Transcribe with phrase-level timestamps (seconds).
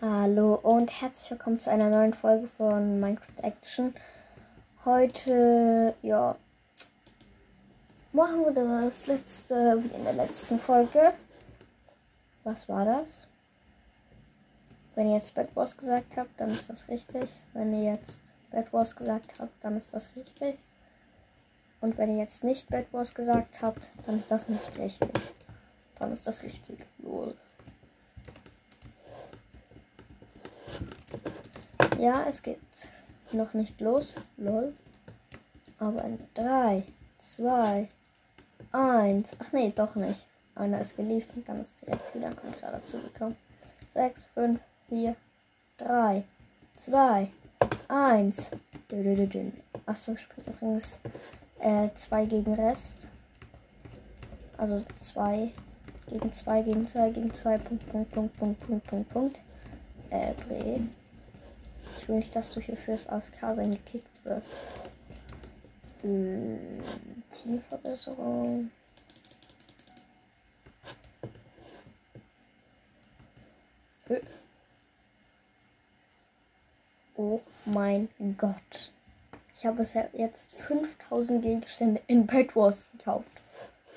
[0.00, 3.92] Hallo und herzlich willkommen zu einer neuen Folge von Minecraft Action.
[4.84, 6.36] Heute, ja,
[8.12, 11.14] machen wir das letzte, wie in der letzten Folge.
[12.44, 13.26] Was war das?
[14.94, 17.28] Wenn ihr jetzt Bad Wars gesagt habt, dann ist das richtig.
[17.52, 18.20] Wenn ihr jetzt
[18.52, 20.60] Bad Wars gesagt habt, dann ist das richtig.
[21.80, 25.10] Und wenn ihr jetzt nicht Bad Wars gesagt habt, dann ist das nicht richtig.
[25.98, 26.86] Dann ist das richtig.
[26.98, 27.34] Lol.
[31.98, 32.60] Ja, es geht
[33.32, 34.14] noch nicht los.
[34.36, 34.72] Lol.
[35.80, 36.84] Aber in 3,
[37.18, 37.88] 2,
[38.70, 39.36] 1.
[39.40, 40.24] Ach nee, doch nicht.
[40.54, 43.36] Einer ist geliefert und dann ist direkt wieder ein gerade dazu gekommen.
[43.94, 45.16] 6, 5, 4,
[45.78, 46.24] 3,
[46.78, 47.28] 2,
[47.88, 48.50] 1.
[49.86, 50.98] Achso, spielt übrigens
[51.58, 53.08] 2 äh, gegen Rest.
[54.56, 55.50] Also 2
[56.06, 57.58] gegen 2 gegen 2 gegen 2.
[57.58, 59.40] Punkt, Punkt, Punkt, Punkt, Punkt, Punkt, Punkt.
[60.10, 60.80] Äh, Bre.
[61.98, 64.56] Ich will nicht, dass du hier fürs AFK sein gekickt wirst.
[66.02, 66.58] Hm,
[67.32, 68.70] Teamverbesserung.
[77.16, 78.92] Oh mein Gott.
[79.54, 83.32] Ich habe es jetzt 5000 Gegenstände in Bed Wars gekauft.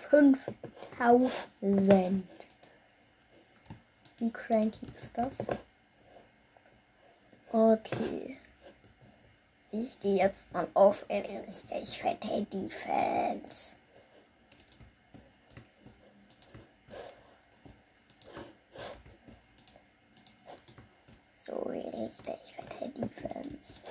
[0.09, 2.23] 5000.
[4.17, 5.47] Wie cranky ist das?
[7.53, 8.37] Okay.
[9.71, 13.75] Ich gehe jetzt mal auf richtig fette Defense.
[21.45, 23.81] So richtig fette Defense.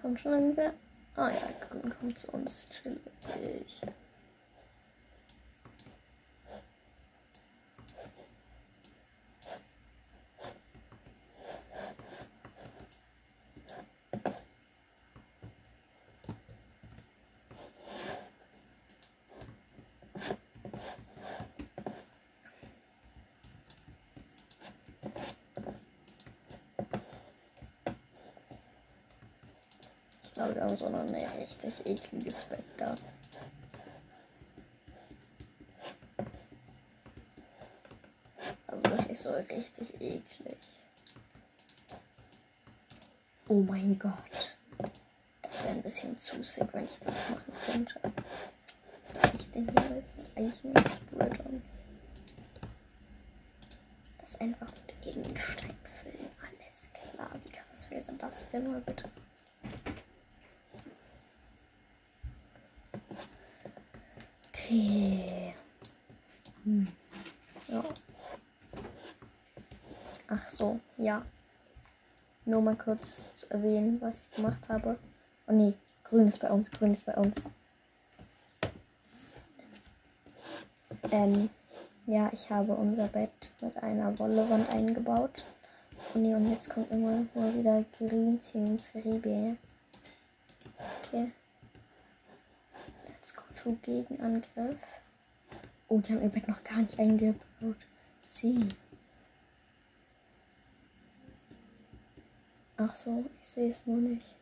[0.00, 0.72] Kommt schon irgendwer?
[1.16, 2.66] Ah ja, Grün kommt zu uns.
[3.32, 3.82] Chillig.
[30.38, 32.94] Aber wir haben so eine richtig ekliges Bett da.
[38.68, 40.56] Also wirklich so richtig eklig.
[43.48, 44.56] Oh mein Gott.
[45.42, 48.00] Das wäre ein bisschen zu sick, wenn ich das machen könnte.
[49.34, 50.04] Ich denn hier mit
[50.36, 51.62] Eichensplittern?
[54.18, 56.30] Das einfach mit Innenstein füllen.
[56.40, 57.30] Alles klar.
[57.44, 59.10] Wie krass wäre das denn mal bitte?
[64.52, 65.54] Okay.
[66.64, 66.88] Hm.
[67.68, 67.84] Ja.
[70.30, 70.78] Ach so,
[71.08, 71.22] ja.
[72.44, 74.98] Nur mal kurz zu erwähnen, was ich gemacht habe.
[75.46, 75.74] Oh nee,
[76.04, 77.48] grün ist bei uns, grün ist bei uns.
[81.10, 81.50] Ähm,
[82.06, 85.44] ja, ich habe unser Bett mit einer Wollewand eingebaut.
[86.14, 89.56] Oh nee, und jetzt kommt immer mal wieder Grünchen Rebe.
[91.02, 91.32] Okay
[93.62, 94.76] zu Gegenangriff.
[95.88, 97.76] Oh, die haben ihr Bett noch gar nicht eingebaut.
[98.24, 98.68] Sie.
[102.78, 104.34] Ach so, ich sehe es nur nicht.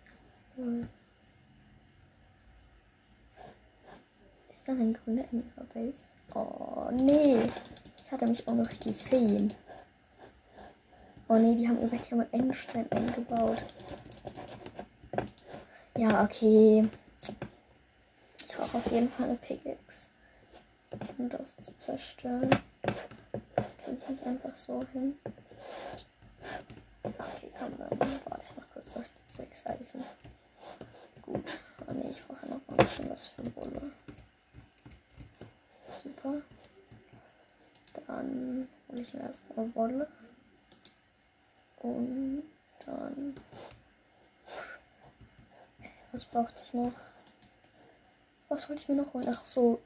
[4.50, 6.04] Ist da ein grüner in ihrer Base?
[6.34, 7.38] Oh, nee.
[7.96, 9.52] Jetzt hat er mich auch noch gesehen.
[11.28, 13.60] Oh nee, die haben hier mit Endstein eingebaut.
[15.96, 16.88] Ja, okay
[18.56, 20.08] brauche auf jeden Fall eine Pickaxe,
[21.18, 22.50] um das zu zerstören.
[23.54, 25.16] Das kriege ich nicht einfach so hin.
[27.06, 30.04] Okay, komm, dann warte ich noch kurz auf die sechs Eisen.
[31.22, 31.44] Gut.
[31.86, 33.92] Oh ne, ich brauche noch mal ein bisschen was für Wolle.
[36.02, 36.42] Super.
[38.06, 40.08] Dann hole ich mir erstmal Wolle.
[41.78, 42.42] Und
[42.84, 43.34] dann.
[46.12, 46.92] Was brauchte ich noch?
[48.48, 49.26] Was wollte ich mir noch holen?
[49.28, 49.80] Ach so,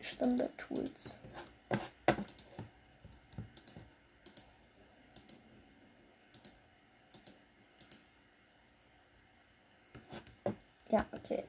[0.00, 1.16] Standard-Tools.
[10.90, 11.44] Ja, okay.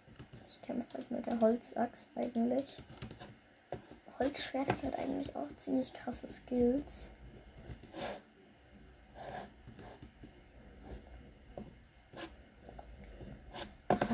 [0.47, 2.77] Ich kämpfe halt mit der Holzaxt eigentlich.
[4.17, 7.09] Holzschwert hat halt eigentlich auch ziemlich krasse Skills.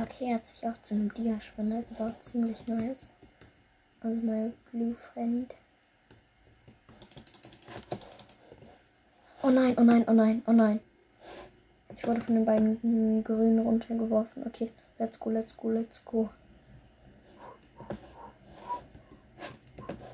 [0.02, 2.16] Okay, hat sich auch zu einem Dia-Spender gebaut.
[2.22, 3.08] Ziemlich nice.
[4.02, 5.54] Also mein Blue Friend.
[9.44, 10.80] Oh nein, oh nein, oh nein, oh nein.
[11.96, 14.48] Ich wurde von den beiden Grünen runtergeworfen.
[14.48, 16.30] Okay, let's go, let's go, let's go.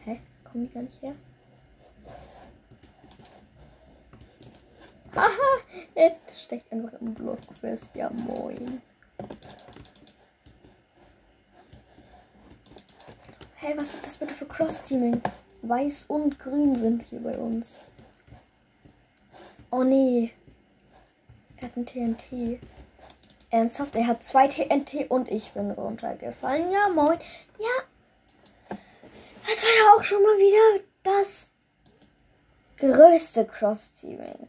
[0.06, 0.20] Hä?
[0.56, 1.16] Kommen die gar nicht her?
[5.14, 5.30] Haha,
[5.96, 7.90] er steckt einfach im Block fest.
[7.94, 8.82] Ja, moin.
[13.56, 15.22] Hey, was ist das bitte für Cross-Teaming?
[15.64, 17.82] Weiß und grün sind hier bei uns.
[19.72, 20.32] Oh nee.
[21.58, 22.62] Er hat ein TNT.
[23.50, 23.94] Ernsthaft?
[23.96, 26.72] Er hat zwei TNT und ich bin runtergefallen.
[26.72, 27.20] Ja, moin.
[29.76, 29.96] Ja.
[29.96, 31.50] Auch schon mal wieder das
[32.78, 34.48] größte Cross-Teaming.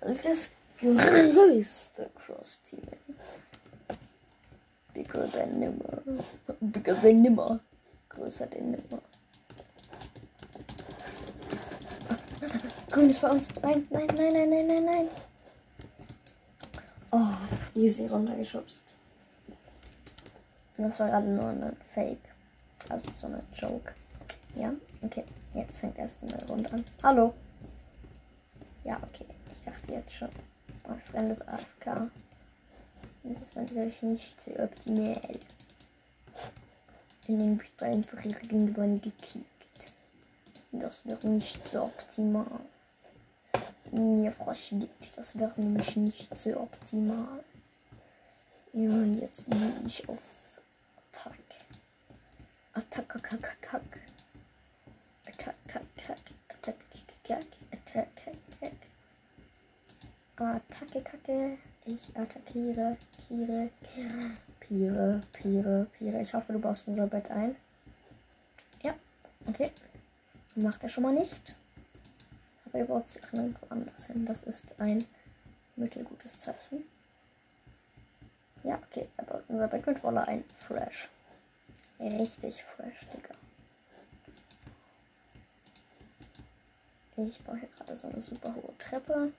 [0.00, 2.98] Das größte Cross-Teaming.
[4.92, 6.02] Bigger than nimmer.
[6.60, 7.60] Bigger than nimmer.
[8.08, 9.02] Größer denn nimmer.
[12.90, 13.48] Grün ist bei uns.
[13.60, 15.08] Nein, nein, nein, nein, nein, nein, nein.
[17.10, 18.96] Oh, easy runtergeschubst.
[20.78, 22.35] Das war gerade nur ein Fake.
[22.88, 23.92] Also so eine Joke.
[24.54, 24.72] Ja,
[25.02, 25.24] okay.
[25.54, 26.84] Jetzt fängt erst eine Runde an.
[27.02, 27.34] Hallo.
[28.84, 29.26] Ja, okay.
[29.52, 30.28] Ich dachte jetzt schon.
[30.86, 32.10] Mein Freund ist AFK.
[33.24, 35.20] Das war natürlich nicht so optimal.
[37.26, 39.46] In den wird einfach irgendwann gekickt.
[40.70, 42.60] Das wäre nicht so optimal.
[43.90, 47.42] Mir versteht, das wäre nämlich nicht so optimal.
[48.72, 50.35] Ja, jetzt gehe ich auf.
[52.76, 54.00] Attack, Attack, Attack.
[55.26, 56.18] Attack, Attack,
[56.50, 56.76] Attack,
[57.24, 58.76] Attack, Attack, Attack.
[60.36, 61.58] Attacke, Kacke.
[61.86, 63.70] Ich attackiere, Kire,
[64.60, 66.20] Pire, Pire, Pire.
[66.20, 67.56] Ich hoffe, du baust unser Bett ein.
[68.82, 68.94] Ja,
[69.46, 69.70] okay.
[70.54, 71.54] Macht er schon mal nicht.
[72.66, 74.26] Aber er baut sich auch nirgendwo anders hin.
[74.26, 75.06] Das ist ein
[75.76, 76.84] mittelgutes Zeichen.
[78.64, 79.08] Ja, okay.
[79.16, 80.44] Er baut unser Bett mit Wolle ein.
[80.58, 81.08] Fresh.
[81.98, 83.34] Richtig fresh, Digga.
[87.16, 89.32] Ich baue hier gerade so eine super hohe Treppe.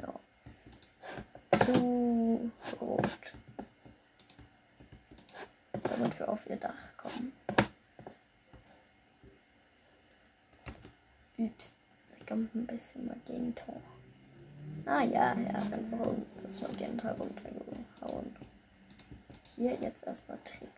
[0.00, 0.14] Ja.
[1.64, 3.32] Zu rot.
[5.82, 7.32] Damit wir auf ihr Dach kommen.
[11.38, 11.70] Ups.
[12.18, 13.72] Da kommt ein bisschen Magenta.
[14.86, 18.36] Ah ja, ja, einfach das Magenta runtergehauen.
[19.56, 20.68] Hier jetzt erstmal Trick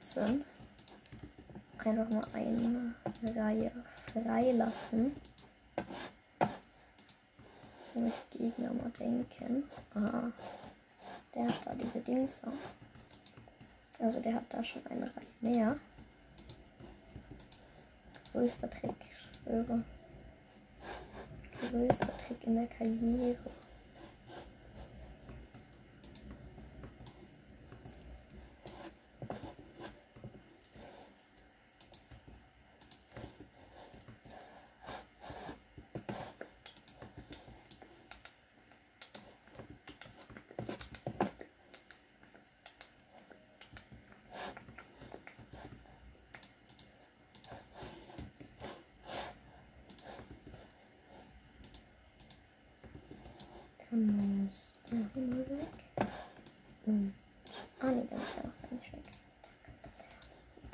[0.00, 0.44] 17.
[1.78, 2.94] Einfach mal eine
[3.34, 3.72] Reihe
[4.12, 5.12] freilassen
[7.96, 9.64] damit Gegner mal denken.
[9.94, 10.30] Aha.
[11.34, 12.42] Der hat da diese Dings.
[13.98, 15.76] Also der hat da schon eine Reihe mehr.
[18.32, 19.82] Größter Trick, ich schwöre.
[21.60, 23.50] Größter Trick in der Karriere.
[53.96, 56.08] Dann muss der Himmel weg.
[56.84, 57.14] Und.
[57.80, 59.00] Ah ne, der muss ja noch gar nicht weg.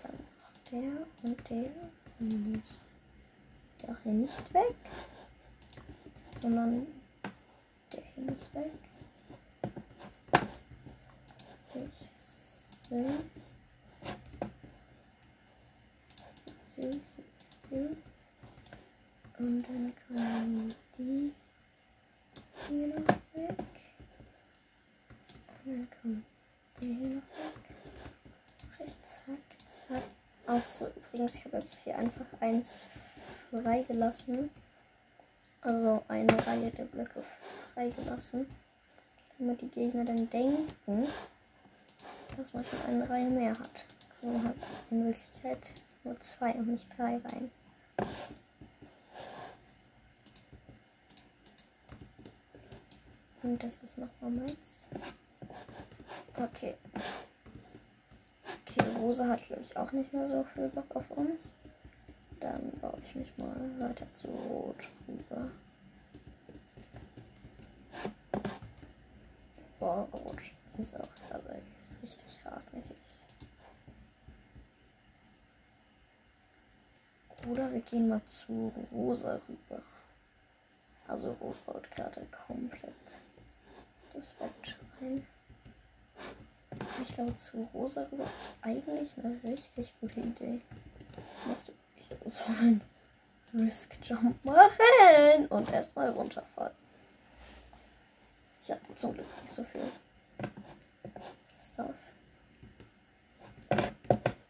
[0.02, 1.70] Dann noch der und der.
[2.18, 2.86] Dann muss
[3.80, 4.74] der auch hier nicht weg.
[6.40, 6.86] Sondern
[7.92, 8.72] der hier muss weg.
[11.72, 11.88] So,
[16.76, 16.90] so,
[17.70, 17.76] so.
[19.38, 21.32] Und dann kommen die
[22.68, 23.58] hier noch weg.
[25.64, 26.24] Und dann kommt
[26.78, 27.56] der hier noch weg.
[28.78, 29.42] Rechts, zack,
[29.88, 30.02] zack.
[30.46, 32.82] Achso, übrigens, ich habe jetzt hier einfach eins
[33.50, 34.50] freigelassen.
[35.62, 37.24] Also eine Reihe der Blöcke
[37.72, 38.46] freigelassen.
[39.38, 41.08] Damit die Gegner dann denken,
[42.36, 43.84] dass man schon eine Reihe mehr hat.
[44.22, 44.54] Man hat
[44.90, 45.58] in Wirklichkeit
[46.04, 47.50] nur zwei und nicht drei Reihen.
[53.42, 54.84] Und das ist nochmal meins.
[56.36, 56.74] Okay.
[58.44, 61.40] Okay, Rosa hat, glaube ich, auch nicht mehr so viel Bock auf uns.
[62.40, 64.76] Dann baue ich mich mal weiter zu Rot
[65.08, 65.48] rüber.
[69.78, 70.38] Boah, rot
[70.78, 71.11] ist auch
[77.52, 79.82] Oder wir gehen mal zu rosa rüber.
[81.06, 82.94] Also rot baut gerade komplett
[84.14, 85.26] das Bett ein.
[87.02, 90.60] Ich glaube, zu rosa rüber ist eigentlich eine richtig gute Idee.
[91.44, 91.72] Musst du
[92.30, 92.80] so einen
[93.52, 96.72] Risk Jump machen und erstmal runterfallen.
[98.62, 99.92] Ich habe zum Glück nicht so viel
[101.70, 101.94] Stuff.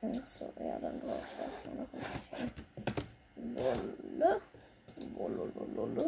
[0.02, 2.71] Achso, ja, dann brauche ich erstmal noch ein bisschen
[3.54, 4.40] Wolle.
[5.16, 6.06] Wolle, Wolle, Wolle.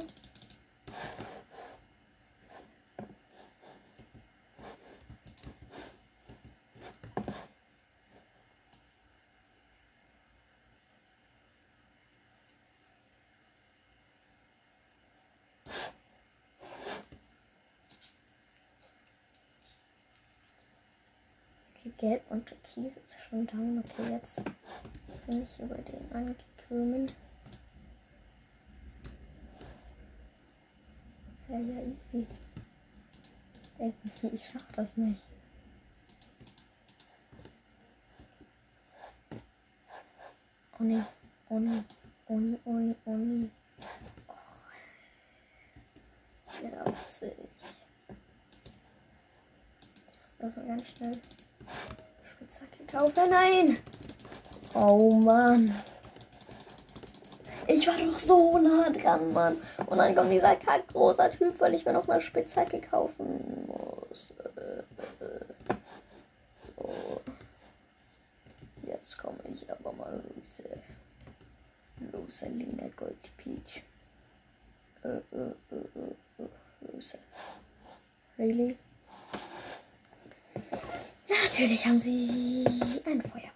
[21.99, 23.79] Gelb und Türkis ist schon down.
[23.79, 24.43] Okay, jetzt
[25.27, 27.11] bin ich über den angekommen.
[31.55, 32.27] Ja, ja, easy.
[33.79, 35.23] Irgendwie, ich schaff das nicht.
[40.81, 41.07] Oh ne,
[41.49, 41.85] oh ne,
[42.27, 43.51] oh ne, oh ne, oh ne.
[44.27, 44.33] Oh.
[46.61, 47.35] Herzig.
[50.41, 51.21] Das mal ganz schnell.
[52.33, 53.31] Spitzhacke kaufen.
[53.31, 53.79] Nein!
[54.75, 55.73] Oh Mann.
[57.66, 59.56] Ich war doch so nah dran, Mann.
[59.87, 64.35] Und dann kommt dieser kack großer Typ, weil ich mir noch eine Spitzhacke kaufen muss.
[66.59, 67.21] So.
[68.83, 70.62] Jetzt komme ich aber mal los.
[72.12, 73.83] Lose Lina Gold Peach.
[75.02, 77.18] Äh, äh, äh, lose.
[78.38, 78.76] Really?
[81.28, 82.64] Natürlich haben sie
[83.04, 83.54] einen Feuerball.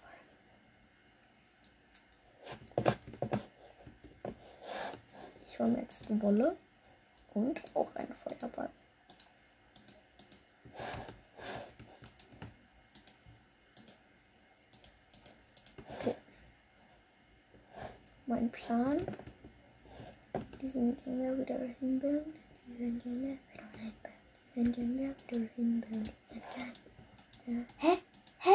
[5.59, 6.55] Jetzt Wolle
[7.33, 8.69] und auch einen Feuerball.
[15.97, 16.15] Okay.
[18.25, 18.97] Mein Plan.
[20.61, 22.33] Diesen Dinger wieder hinbauen.
[22.67, 23.93] Diesen Dinger wieder hinbauen.
[24.55, 26.09] Diesen Dinger wieder hinbauen.
[27.45, 27.65] Diesen.
[27.79, 27.97] Hä?
[28.39, 28.49] Hä?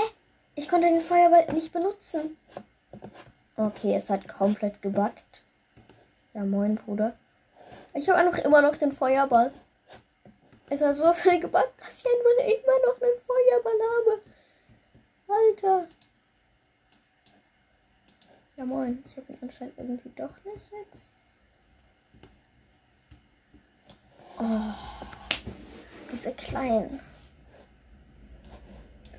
[0.55, 2.39] Ich konnte den Feuerball nicht benutzen.
[3.57, 5.44] Okay, es hat komplett gebackt.
[6.35, 7.15] Ja, moin, Bruder.
[7.95, 9.53] Ich habe einfach immer noch den Feuerball.
[10.69, 14.23] Es hat so viel gebackt, dass ich einfach immer noch einen Feuerball habe.
[15.29, 15.89] Alter.
[18.57, 19.05] Ja, moin.
[19.09, 21.03] Ich habe ihn anscheinend irgendwie doch nicht jetzt.
[24.39, 24.75] Oh.
[26.13, 27.01] Diese kleinen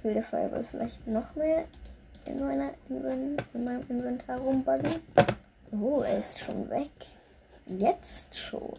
[0.03, 1.65] will der Feuerball vielleicht noch mehr
[2.25, 5.01] in, meiner, in, in meinem Inventar rumbuggen.
[5.82, 6.91] Oh, er ist schon weg.
[7.67, 8.74] Jetzt schon.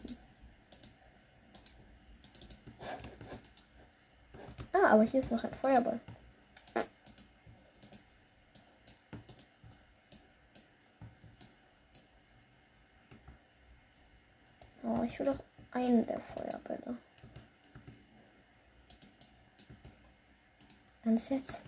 [4.73, 6.01] Ah, aber hier ist noch ein Feuerball.
[14.83, 15.39] Oh, ich will doch
[15.73, 16.97] einen der Feuerbälle.
[21.05, 21.61] Ganz jetzt.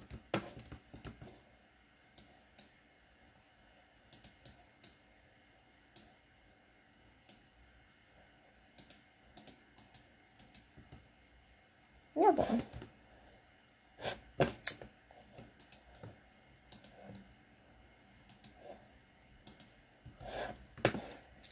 [12.14, 12.46] Ja, boah.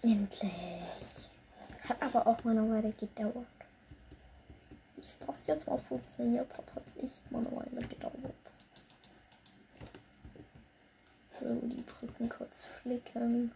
[0.03, 0.53] Endlich.
[1.89, 3.47] Hat aber auch mal eine Weile gedauert
[5.47, 5.79] das jetzt mal
[6.17, 8.15] funktioniert hat, hat es echt mal eine Weile gedauert.
[11.41, 13.53] So, die Brücken kurz flicken.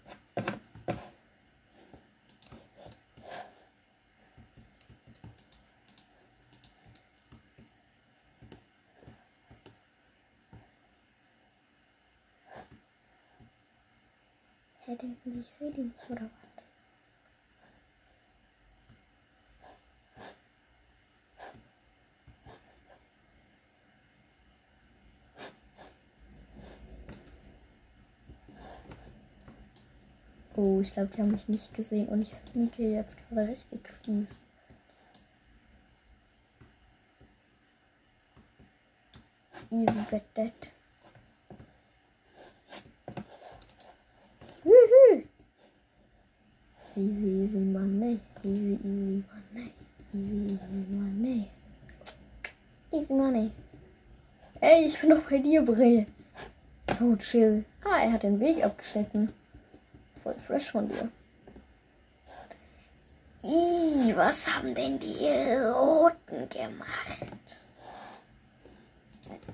[14.84, 16.39] Hä, ich sehe die nicht, oder was?
[30.62, 34.28] Oh, ich glaube, die haben mich nicht gesehen und ich sneake jetzt gerade richtig fies.
[39.70, 40.52] Easy bet that.
[46.94, 48.20] Easy, easy money.
[48.44, 49.72] Easy, easy money.
[50.12, 51.50] Easy, easy money.
[52.92, 53.50] Easy Money.
[54.60, 56.04] Ey, ich bin doch bei dir, Bre.
[57.00, 57.64] Oh, chill.
[57.82, 59.32] Ah, er hat den Weg abgeschnitten.
[60.30, 61.10] Voll fresh von dir.
[63.42, 67.56] Ih, was haben denn die Roten gemacht?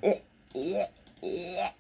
[0.03, 0.21] Äh,
[0.55, 0.87] äh,
[1.23, 1.71] äh.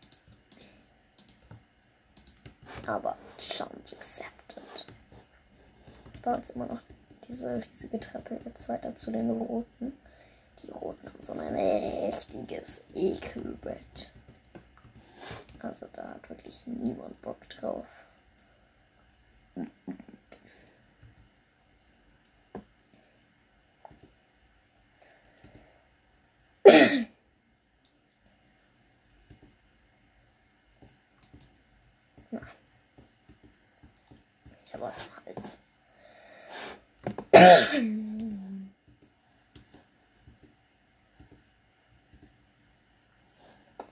[2.86, 4.86] Aber Challenge accepted.
[6.14, 6.80] Ich baue jetzt immer noch
[7.28, 9.92] diese riesige Treppe jetzt weiter zu den Roten.
[10.62, 14.10] Die Roten haben so ein richtiges Ekelbett.
[15.60, 17.86] Also da hat wirklich niemand Bock drauf.
[19.56, 19.62] Ich
[34.74, 35.58] habe was im Hals.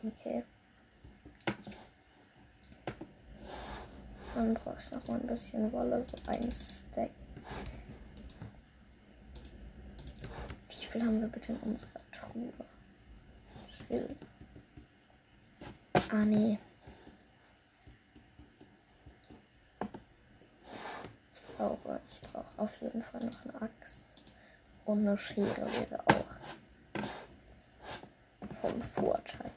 [0.03, 0.45] Okay.
[4.35, 4.79] Dann brauche
[5.47, 7.11] ich Wolle, so ein Stack.
[10.69, 12.53] Wie viel haben wir bitte in unserer Truhe?
[13.89, 14.17] Chill.
[16.11, 16.59] Ah, nee.
[21.59, 22.01] Sauber.
[22.09, 24.05] Ich brauche auf jeden Fall noch eine Axt.
[24.85, 26.25] Und eine Schere wäre auch
[28.61, 29.51] vom Vorteil.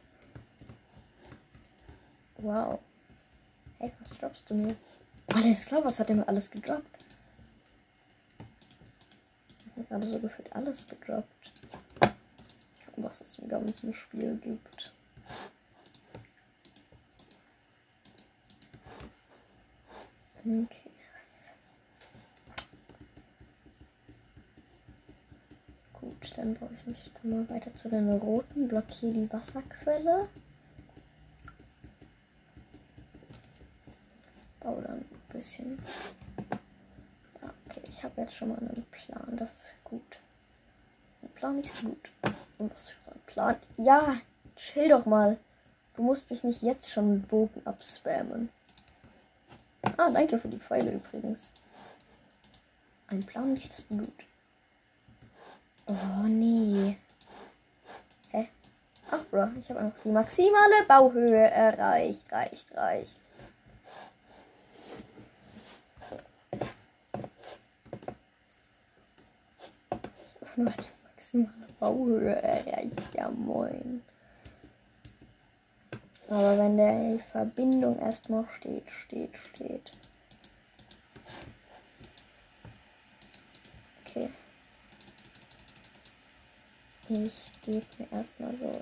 [2.38, 2.80] Wow.
[3.80, 4.76] Hey, was droppst du mir?
[5.28, 7.06] Alles klar, was hat er mir alles gedroppt?
[9.66, 11.52] Hat mir gerade so gefühlt alles gedroppt.
[13.00, 14.92] Was es im ganzen Spiel gibt.
[20.40, 20.66] Okay.
[25.94, 28.68] Gut, dann baue ich mich mal weiter zu den roten.
[28.68, 30.30] Blockiere die Wasserquelle.
[34.62, 35.80] Baue dann ein bisschen.
[37.42, 39.38] Ja, okay, ich habe jetzt schon mal einen Plan.
[39.38, 40.18] Das ist gut.
[41.22, 42.12] Ein Plan ist gut.
[42.58, 43.56] Und was für ein Plan?
[43.78, 44.18] Ja,
[44.56, 45.38] chill doch mal.
[45.96, 48.50] Du musst mich nicht jetzt schon mit Bogen abspammen.
[49.98, 51.54] Ah, danke für die Pfeile übrigens.
[53.08, 54.14] Ein Plan ist gut.
[55.86, 56.98] Oh nee.
[58.32, 58.50] Hä?
[59.10, 62.22] Ach, Bro, ich habe einfach die maximale Bauhöhe erreicht.
[62.32, 63.27] Reicht, reicht.
[70.58, 73.02] Nur die maximale Bauhöhe erreicht.
[73.14, 74.02] Ja, moin.
[76.30, 79.92] Aber wenn der Verbindung erstmal steht, steht, steht.
[84.06, 84.30] Okay.
[87.08, 88.82] Ich gebe mir erstmal so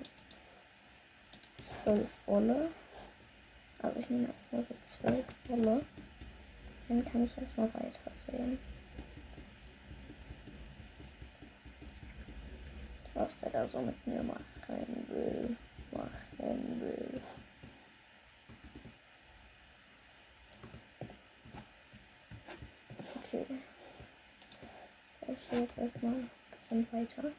[1.58, 2.72] zwölf Wolle.
[3.80, 5.86] Also ich nehme erstmal so zwölf Wolle.
[6.88, 8.12] Dann kann ich erstmal weiter
[13.26, 15.58] Was der da so mit mir machen will.
[15.92, 17.22] Machen will.
[23.16, 23.46] Okay.
[25.22, 27.32] Ich gehe jetzt erstmal ein bisschen weiter.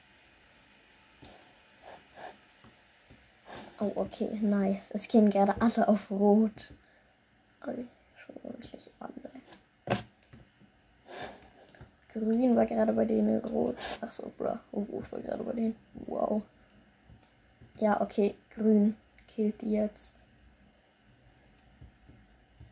[3.79, 4.91] Oh, okay, nice.
[4.91, 6.73] Es gehen gerade alle auf Rot.
[7.61, 7.85] Also,
[8.17, 9.31] schon wirklich alle.
[12.19, 13.77] Grün war gerade bei denen rot.
[14.01, 14.59] Achso, bra.
[14.73, 15.77] Rot war gerade bei denen.
[16.07, 16.43] Wow.
[17.79, 18.35] Ja, okay.
[18.51, 18.97] Grün
[19.29, 20.15] killt die jetzt.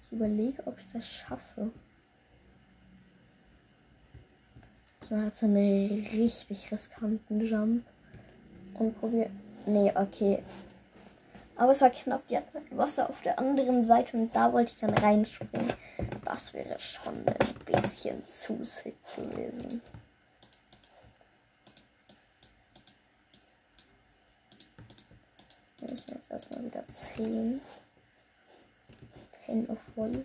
[0.05, 1.71] Ich überlege, ob ich das schaffe.
[5.03, 7.85] Ich mache jetzt einen richtig riskanten Jump.
[8.79, 9.29] Und probiere.
[9.67, 10.43] Nee, okay.
[11.57, 14.81] Aber es war knapp, die hatten Wasser auf der anderen Seite und da wollte ich
[14.81, 15.73] dann reinspringen.
[16.25, 19.81] Das wäre schon ein bisschen zu sick gewesen.
[25.81, 27.61] Nehme ich jetzt erstmal wieder 10.
[29.47, 30.25] 10 of Woll.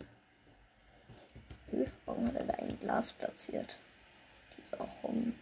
[2.05, 3.77] Warum hat er da ein Glas platziert?
[4.57, 5.35] Dieser Honk.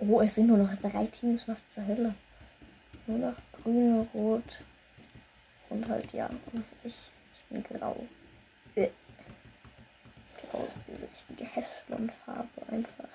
[0.00, 2.14] Oh, es sind nur noch drei Teams, was zur Hölle.
[3.10, 4.60] Nur noch grün, rot
[5.68, 6.26] und halt ja.
[6.52, 6.94] Und ich,
[7.34, 8.06] ich bin grau.
[8.76, 8.90] Äh.
[10.40, 13.08] Grau ist diese richtige Häslon-Farbe einfach.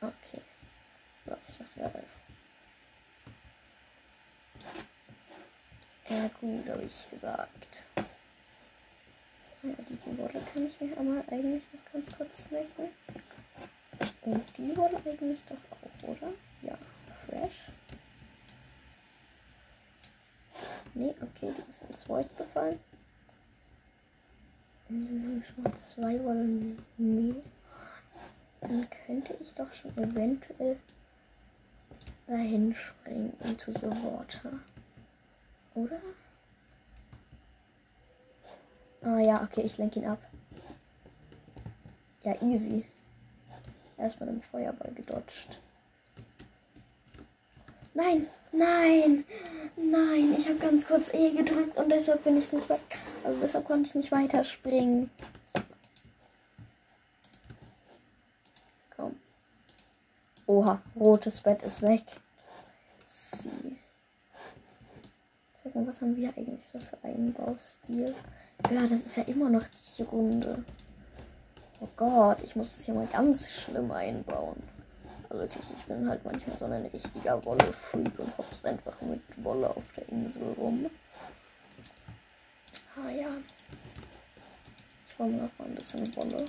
[0.00, 0.42] Okay.
[1.26, 2.04] So, ich dachte gerade.
[6.08, 7.84] Ja gut, habe ich gesagt.
[9.62, 12.92] Ja, die Wolle kann ich mir aber eigentlich noch ganz kurz snacken.
[14.26, 16.32] Und die Wolle eigentlich doch auch, oder?
[16.60, 16.76] Ja,
[17.26, 17.70] fresh.
[20.94, 22.80] Nee, okay, die ist ins Void gefallen.
[24.88, 27.36] Und dann habe ich mal zwei Wollen mehr.
[28.60, 30.76] Dann könnte ich doch schon eventuell
[32.26, 34.58] dahin springen into the water.
[35.74, 36.00] Oder?
[39.02, 40.18] Ah ja, okay, ich lenke ihn ab.
[42.24, 42.84] Ja, easy.
[43.98, 45.58] Erstmal im Feuerball gedodged.
[47.94, 49.24] Nein, nein,
[49.76, 50.36] nein.
[50.38, 52.80] Ich habe ganz kurz E gedrückt und deshalb bin ich nicht weit.
[53.24, 55.10] Also deshalb konnte ich nicht weiterspringen.
[58.94, 59.16] Komm.
[60.46, 62.02] Oha, rotes Bett ist weg.
[63.06, 63.78] Sie.
[65.64, 68.14] Sag mal, was haben wir eigentlich so für einen Baustil?
[68.70, 69.64] Ja, das ist ja immer noch
[69.96, 70.64] die Runde.
[71.78, 74.56] Oh Gott, ich muss das hier mal ganz schlimm einbauen.
[75.28, 79.68] Also wirklich, ich bin halt manchmal so ein richtiger Wolle-Freak und hops einfach mit Wolle
[79.68, 80.88] auf der Insel rum.
[82.96, 83.28] Ah ja.
[85.06, 86.46] Ich hole mir noch mal ein bisschen Wolle.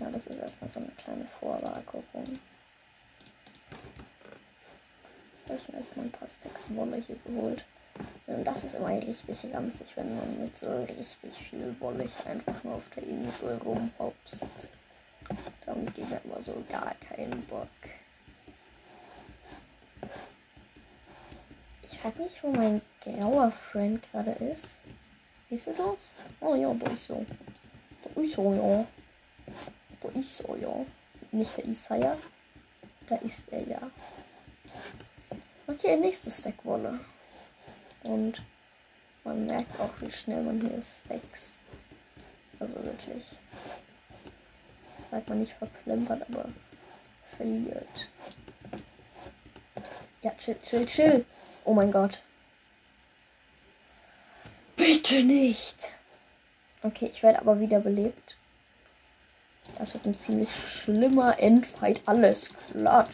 [0.00, 2.02] Ja, das ist erstmal so eine kleine Vorlagerung.
[5.38, 7.64] Jetzt habe ich mir erstmal ein paar Stacks Wolle hier geholt.
[8.26, 12.88] Das ist immer richtig ranzig, wenn man mit so richtig viel Wolle einfach nur auf
[12.96, 14.48] der Insel rumhopst.
[15.64, 17.68] Darum geht mir immer so gar keinen Bock.
[21.82, 24.78] Ich frage mich, wo mein grauer Friend gerade ist.
[25.48, 26.10] Siehst du das?
[26.40, 27.24] Oh ja, da ist so.
[28.02, 28.84] Da ist so, ja.
[30.00, 30.84] Da ist so, ja.
[31.30, 32.18] Nicht der Isaiah.
[33.08, 33.90] Da ist er ja.
[35.68, 36.98] Okay, nächste Stackwolle.
[38.06, 38.42] Und
[39.24, 41.58] man merkt auch, wie schnell man hier Stacks.
[42.60, 43.24] Also wirklich.
[44.88, 46.46] Das sagt man nicht verplempert, aber
[47.36, 48.08] verliert.
[50.22, 51.24] Ja, chill, chill, chill.
[51.64, 52.22] Oh mein Gott.
[54.76, 55.92] Bitte nicht.
[56.82, 58.36] Okay, ich werde aber wiederbelebt.
[59.78, 62.00] Das wird ein ziemlich schlimmer Endfight.
[62.06, 63.08] Alles klar.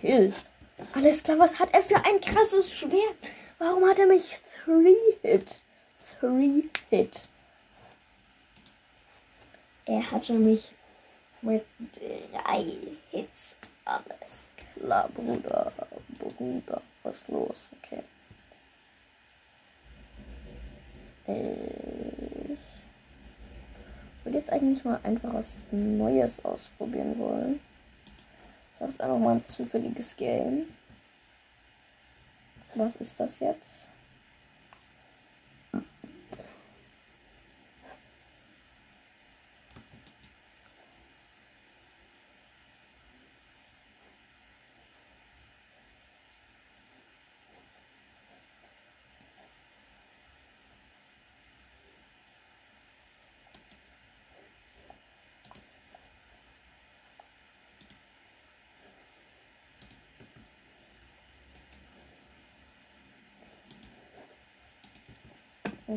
[0.00, 0.34] Hill.
[0.92, 3.16] Alles klar, was hat er für ein krasses Schwert?
[3.58, 5.60] Warum hat er mich 3-Hit?
[6.20, 7.24] 3-Hit.
[9.86, 10.72] Er hatte mich
[11.42, 11.64] mit
[11.94, 12.64] drei
[13.10, 13.56] Hits.
[13.84, 14.10] Alles
[14.74, 15.72] klar, Bruder.
[16.18, 17.70] Bruder, was ist los?
[17.78, 18.02] Okay.
[21.28, 22.58] Ich
[24.24, 27.60] würde jetzt eigentlich mal einfach was Neues ausprobieren wollen.
[28.74, 30.75] Ich habe einfach mal ein zufälliges Game.
[32.76, 33.85] Was ist das jetzt?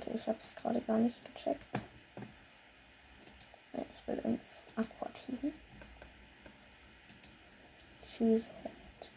[0.01, 1.59] Okay, ich habe es gerade gar nicht gecheckt.
[3.73, 5.53] Ich will ins Aqua-Team.
[8.17, 9.09] Choose Head.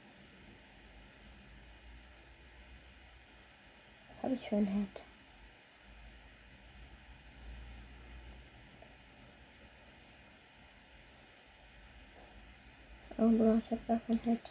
[4.09, 5.03] Was habe ich für ein Head?
[13.19, 14.51] Oh, Bruder, ich habe gar kein Head.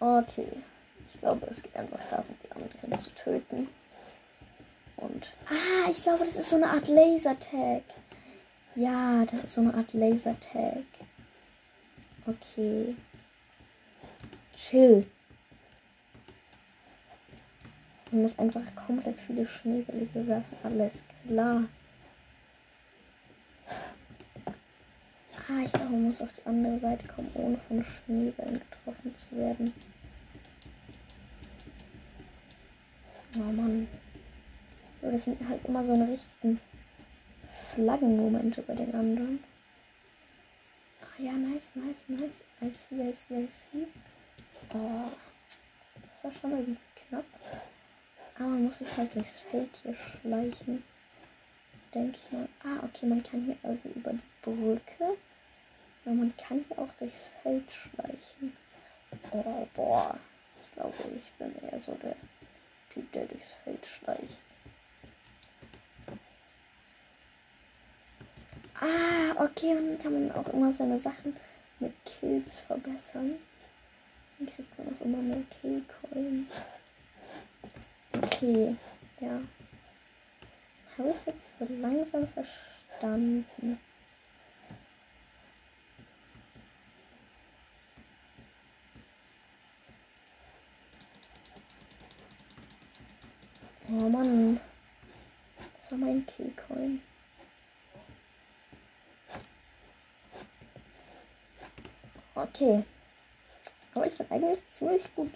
[0.00, 0.48] Okay.
[1.06, 3.68] Ich glaube, es geht einfach darum, die anderen zu töten.
[4.96, 5.28] Und.
[5.48, 7.82] Ah, ich glaube, das ist so eine Art Lasertag.
[8.74, 10.84] Ja, das ist so eine Art Lasertag.
[12.26, 12.96] Okay.
[14.56, 15.06] Chill.
[18.10, 20.58] Man muss einfach komplett viele Schneebälle werfen.
[20.62, 21.64] Alles klar.
[25.50, 29.36] Ah, ich glaube, man muss auf die andere Seite kommen, ohne von Schneebällen getroffen zu
[29.36, 29.72] werden.
[33.36, 33.88] Oh Mann.
[35.02, 36.60] Das sind halt immer so eine richtigen
[37.74, 39.42] Flaggenmomente bei den anderen.
[41.02, 42.44] Ah ja, nice, nice, nice.
[42.62, 43.86] I see, I see, I see.
[44.72, 45.10] Oh,
[46.12, 46.76] das war schon irgendwie
[47.08, 47.24] knapp.
[48.36, 50.84] Aber man muss sich halt durchs Feld hier schleichen.
[51.92, 52.48] Denke ich mal.
[52.62, 55.16] Ah, okay, man kann hier also über die Brücke
[56.04, 58.56] Ja, man kann ja auch durchs Feld schleichen.
[59.32, 60.18] Oh, boah.
[60.62, 62.16] Ich glaube, ich bin eher so der
[62.92, 64.44] Typ, der durchs Feld schleicht.
[68.80, 71.36] Ah, okay, und dann kann man auch immer seine Sachen
[71.80, 73.32] mit Kills verbessern.
[74.38, 76.48] Dann kriegt man auch immer mehr Kill-Coins.
[78.12, 78.76] Okay,
[79.20, 79.40] ja.
[80.96, 83.78] Habe ich es jetzt so langsam verstanden?
[93.92, 94.60] Oh Mann.
[95.76, 97.00] Das war mein Killcoin.
[102.36, 102.84] Okay.
[103.94, 105.32] Aber ich bin eigentlich ziemlich gut.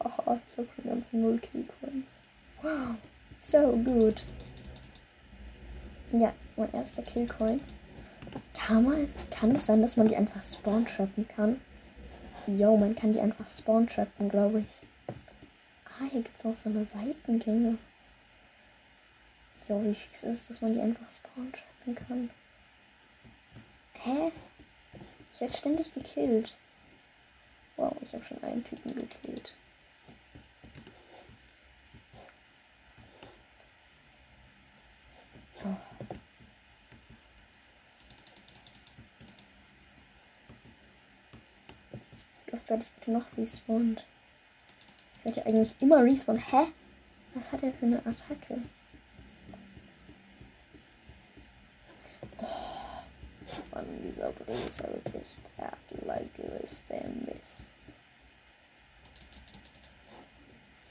[0.00, 2.06] Haha, ich habe schon ganze 0 Killcoins.
[2.62, 2.96] Wow.
[3.38, 4.22] So gut.
[6.10, 7.62] Ja, mein erster Killcoin.
[8.54, 11.60] Kann, kann es sein, dass man die einfach spawn-trappen kann?
[12.48, 14.75] Jo, man kann die einfach spawn-trappen, glaube ich.
[16.16, 17.76] Hier gibt es auch so eine Seitengänge.
[19.68, 22.30] Jo, wie fies ist es, dass man die einfach spawn-trappen kann?
[23.92, 24.32] Hä?
[25.34, 26.56] Ich werde ständig gekillt.
[27.76, 29.52] Wow, ich habe schon einen Typen gekillt.
[35.64, 35.76] Oh.
[42.46, 44.02] Wie oft werde ich bitte noch respawned?
[45.26, 46.38] Werde ja eigentlich immer respawn.
[46.38, 46.68] Hä?
[47.34, 48.62] Was hat er für eine Attacke?
[52.38, 52.46] Oh,
[53.72, 55.26] Mann, dieser Brees wirklich.
[55.58, 55.72] Der
[56.06, 57.66] Like ist der Mist.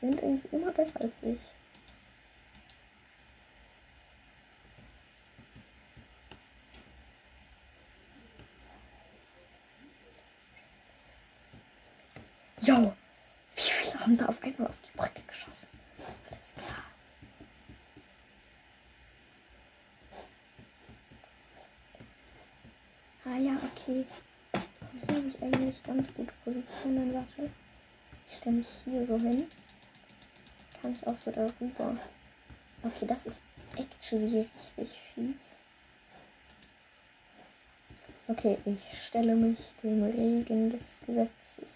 [0.01, 1.39] Sind irgendwie immer besser als ich.
[12.61, 12.93] Yo!
[14.05, 15.67] Haben da auf einmal auf die Brücke geschossen.
[16.29, 16.83] Alles klar.
[23.25, 24.05] Ah ja, okay.
[25.07, 27.15] Hier habe ich eigentlich ganz gute Positionen.
[27.15, 27.49] Warte.
[28.29, 29.47] Ich stelle mich hier so hin.
[30.81, 31.97] Kann ich auch so darüber.
[32.83, 33.41] Okay, das ist
[33.75, 35.57] actually richtig fies.
[38.27, 41.73] Okay, ich stelle mich dem Regen des Gesetzes.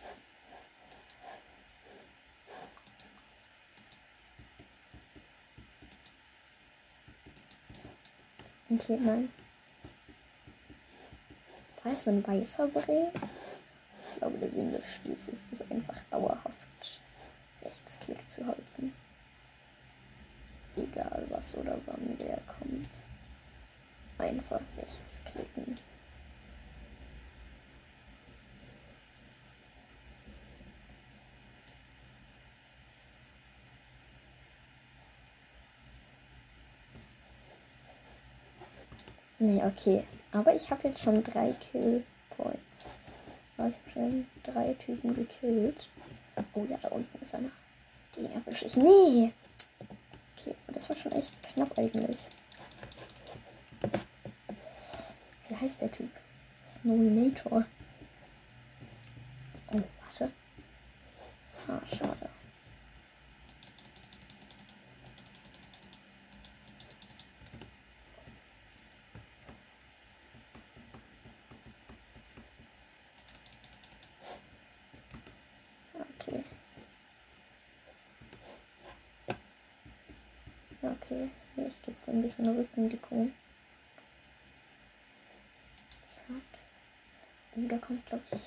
[8.71, 9.29] Okay, nein.
[11.83, 13.11] Da ist ein weißer Brei.
[14.07, 16.99] Ich glaube, der Sinn des Spiels ist es einfach dauerhaft
[17.63, 18.93] Rechtsklick zu halten.
[20.75, 22.89] Egal was oder wann der kommt.
[24.19, 25.77] Einfach rechtsklicken.
[39.39, 40.03] Nee, okay.
[40.33, 42.03] Aber ich habe jetzt schon drei Kill
[42.35, 42.59] Points.
[43.57, 45.87] ich habe schon drei Typen gekillt.
[46.53, 47.49] Oh ja, da unten ist einer.
[48.17, 48.75] Den erwische ich.
[48.75, 49.31] Nee!
[50.37, 52.17] Okay, das war schon echt knapp eigentlich.
[55.47, 56.11] Wie heißt der Typ?
[56.81, 57.65] Snowinator.
[59.71, 60.31] Oh, warte.
[61.67, 62.29] Ah, schade.
[80.81, 81.29] Okay,
[82.29, 83.33] ich gebe dir ein bisschen Rückendeckung.
[86.07, 86.25] Zack.
[87.55, 88.39] Oh, da kommt, glaube ich,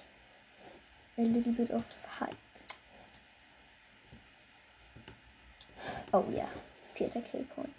[1.18, 1.84] a little bit of
[2.20, 2.30] high.
[6.12, 6.48] Oh ja,
[6.94, 7.74] vierter Killpoint.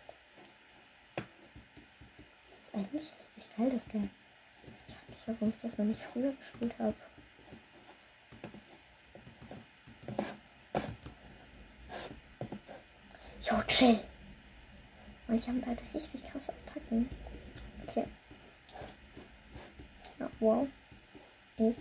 [2.61, 4.09] Ist eigentlich richtig geil, das Game.
[5.09, 6.95] Ich frage mich, warum ich das noch nicht früher gespielt habe.
[13.41, 14.12] Jo, chill.
[15.33, 17.09] Und die haben halt richtig krasse Attacken.
[17.87, 18.05] Okay.
[20.19, 20.67] Ja, wow.
[21.57, 21.75] Ich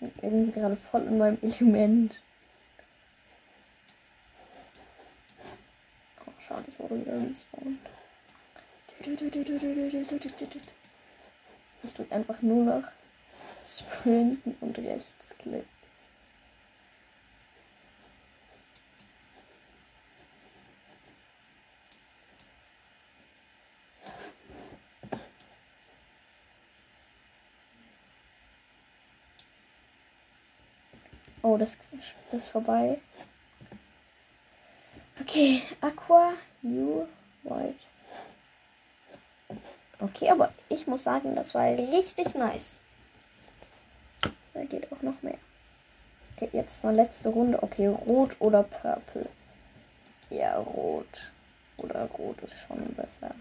[0.00, 2.20] bin irgendwie gerade voll in meinem Element.
[6.26, 7.78] Oh, schade, ich wurde wieder respawned.
[11.84, 12.88] Ich drücke einfach nur noch
[13.62, 15.66] Sprinten und Rechtsklick.
[31.42, 31.76] Oh, das
[32.32, 33.00] ist vorbei.
[35.20, 37.06] Okay, Aqua, You,
[37.42, 37.78] White.
[39.98, 42.78] Okay, aber ich muss sagen, das war richtig nice.
[44.54, 45.38] Da geht auch noch mehr.
[46.36, 47.62] Okay, jetzt mal letzte Runde.
[47.62, 49.28] Okay, Rot oder Purple?
[50.30, 51.32] Ja, Rot.
[51.76, 53.34] Oder Rot ist schon besser.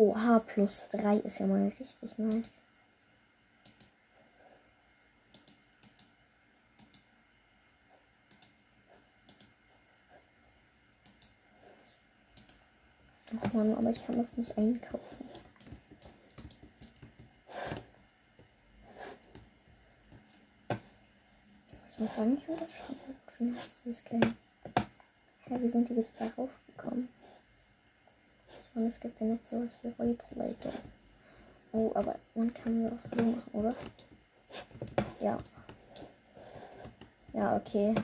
[0.00, 2.48] Oha, plus 3 ist ja mal richtig nice.
[13.42, 15.28] Ach man, aber ich kann das nicht einkaufen.
[21.90, 24.34] Ich muss sagen, ich finde das schon gut für dieses Game.
[25.50, 27.10] Ja, wie sind die wieder darauf gekommen?
[28.74, 30.54] Und es gibt ja nicht sowas wie Roleplayer.
[31.72, 33.74] Oh, aber man kann das so machen, oder?
[35.20, 35.36] Ja.
[37.32, 37.94] Ja, okay.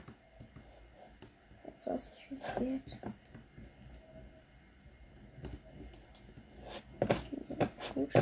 [1.67, 2.99] Jetzt weiß ich, wie es geht.
[7.59, 8.13] Ja, gut.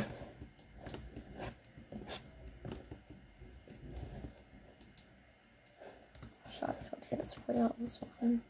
[6.59, 8.41] Schade, ich wollte hier das Feuer ausmachen.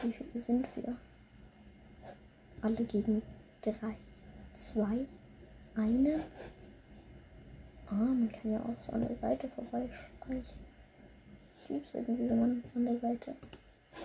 [0.00, 0.96] Wie viele sind wir?
[2.62, 3.22] Alle gegen
[3.62, 3.96] drei,
[4.54, 5.06] zwei,
[5.76, 6.24] eine.
[7.86, 10.68] Ah, man kann ja auch so an der Seite vorbeistreichen.
[11.62, 13.34] Ich liebe es irgendwie, wenn man an der Seite.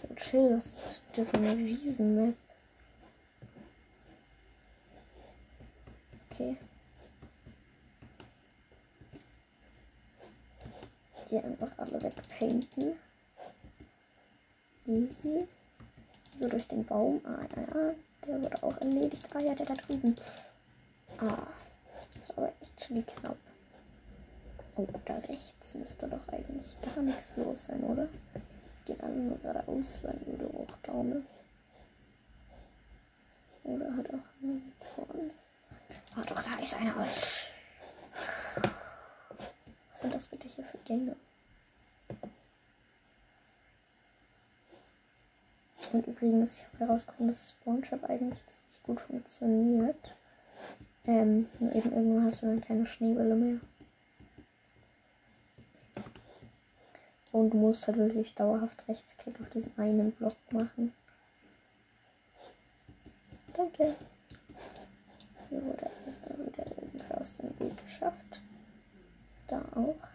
[0.04, 2.36] Oh, chill, was ist das für eine Riesenmap?
[6.32, 6.58] Okay.
[11.30, 12.94] Hier einfach alle wegpainten.
[14.86, 15.48] Easy.
[16.44, 17.22] So durch den Baum.
[17.24, 17.96] Ah, ja, ja.
[18.28, 19.26] Der wurde auch erledigt.
[19.34, 20.14] Ah, ja, der da drüben.
[21.18, 21.48] Ah.
[22.20, 23.38] Das war echt schon knapp.
[24.76, 28.10] Oh, da rechts müsste doch eigentlich gar nichts los sein, oder?
[28.84, 31.24] Geht alle nur geradeaus lang oder auch Gaune.
[33.64, 35.30] Oder hat auch einen vorne.
[36.18, 36.94] Ah, doch, da ist einer.
[36.98, 37.38] Was
[39.94, 41.16] sind das bitte hier für Gänge?
[46.24, 50.16] Und übrigens, ich herausgefunden, dass Spawnshop eigentlich ziemlich gut funktioniert.
[51.06, 53.60] Ähm, nur eben irgendwann hast du dann keine Schneewelle mehr.
[57.34, 60.94] Und du musst halt wirklich dauerhaft Rechtsklick auf diesen einen Block machen.
[63.54, 63.96] Danke.
[65.50, 68.40] Hier wurde erstmal wieder irgendwer aus dem Weg geschafft.
[69.50, 70.13] Da auch.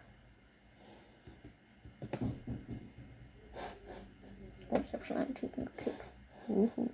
[4.71, 5.99] Ich habe schon einen Typen gekillt.
[6.47, 6.89] Uhu.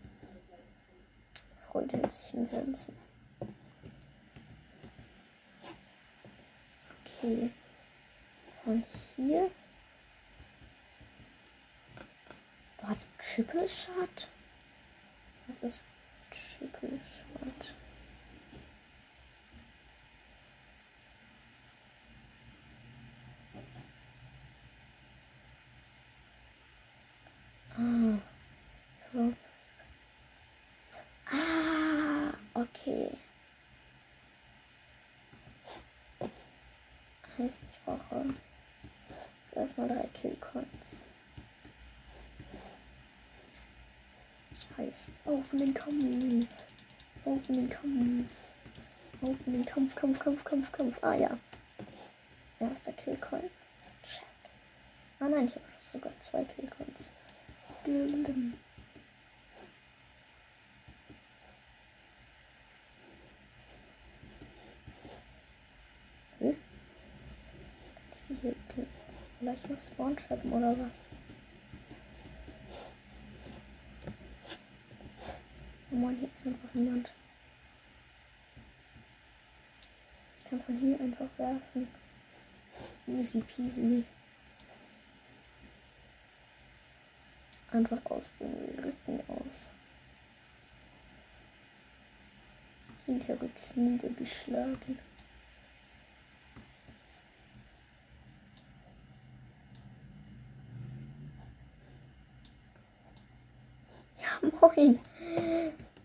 [1.68, 2.96] Freude hält sich in Grenzen.
[7.06, 7.50] Okay.
[8.64, 8.84] Von
[9.16, 9.52] hier.
[12.82, 14.28] Hat Triple Shot?
[15.48, 15.84] Was ist
[16.60, 17.74] Triple Shot?
[27.78, 29.34] So.
[31.30, 33.12] Ah, okay.
[37.38, 38.34] Heißt, ich brauche
[39.54, 40.68] erstmal drei Killcoins.
[44.78, 46.48] Heißt, auf in den Kampf.
[47.26, 48.32] Auf in den Kampf.
[49.22, 51.04] Auf in den Kampf, Kampf, Kampf, Kampf, Kampf.
[51.04, 51.38] Ah ja.
[52.62, 53.50] Erster Killcoin.
[54.04, 54.24] Check.
[55.20, 57.10] Ah nein, ich habe sogar zwei Killcoins.
[57.86, 58.54] Hm?
[66.40, 68.56] Ich sehe hier
[69.38, 70.94] vielleicht noch Spawn-Treppen oder was?
[75.92, 77.12] Oh Mann, hier ist einfach niemand.
[80.40, 81.88] Ich kann von hier einfach werfen.
[83.06, 84.04] Easy peasy.
[87.76, 89.70] Einfach aus dem Rücken aus.
[93.06, 94.98] Hinterrücks niedergeschlagen.
[104.22, 104.98] Ja, moin.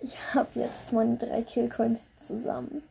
[0.01, 2.83] Ich habe jetzt meine drei Killcoins zusammen.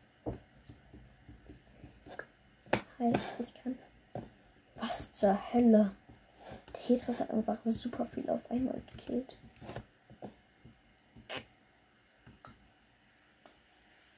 [2.97, 3.77] Heißt, ich kann.
[4.75, 5.91] Was zur Hölle?
[6.89, 9.37] Tetris hat einfach super viel auf einmal gekillt.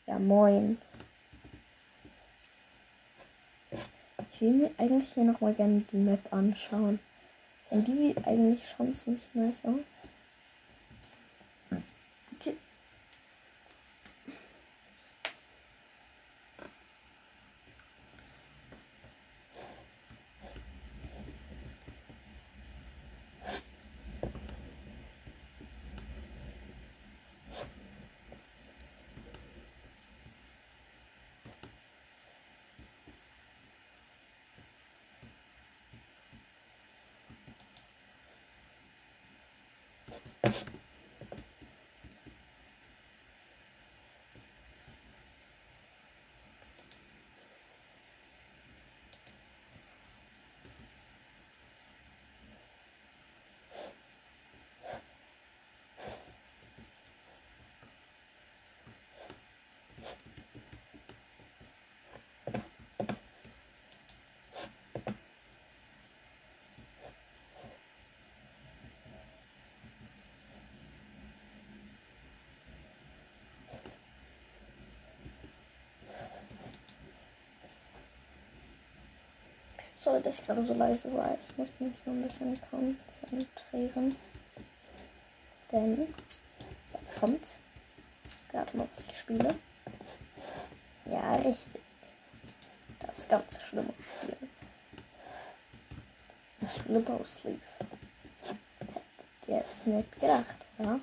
[0.07, 0.77] Ja, moin.
[4.31, 6.99] Ich will mir eigentlich hier nochmal gerne die Map anschauen.
[7.69, 10.00] Denn die sieht eigentlich schon ziemlich nice aus.
[80.03, 81.37] Sorry, dass ich gerade so leise war.
[81.39, 84.15] Ich muss mich noch ein bisschen konzentrieren.
[85.71, 86.07] Denn
[86.91, 87.59] jetzt kommt's.
[88.51, 89.53] Gerade mal, was ich spiele.
[91.05, 91.81] Ja, richtig.
[93.05, 93.93] Das ganz schlimme
[94.23, 94.37] Spiel.
[96.61, 97.59] Das Spiel Boss Leaf.
[98.41, 100.99] Hättet jetzt nicht gedacht, oder?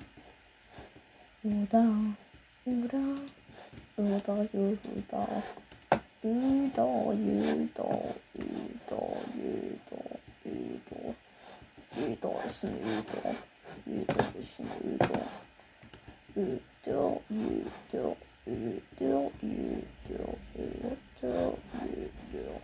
[1.43, 1.85] Oder,
[2.65, 2.99] oder,
[3.95, 5.43] oder, oder.
[6.21, 8.15] Udo, Udo, Udo,
[9.39, 11.15] Udo, Udo.
[11.95, 13.35] Udo ist ein Udo.
[13.85, 15.21] Udo ist ein Udo.
[16.35, 22.61] Udo, Udo, Udo, Udo, Udo, Udo.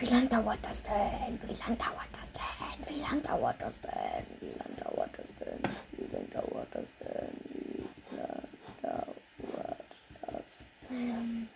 [0.00, 1.38] Wie lange dauert das denn?
[1.46, 2.78] Wie lange dauert das denn?
[2.88, 4.26] Wie lange dauert das denn?
[4.40, 5.60] Wie lange dauert das denn?
[5.92, 7.34] Wie lange dauert das denn?
[7.50, 8.38] Wie lange
[8.82, 9.80] dauert
[10.22, 11.48] das denn?